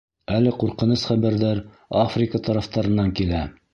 [0.35, 1.61] Әле ҡурҡыныс хәбәрҙәр
[2.05, 3.45] Африка тарафтарынан килә.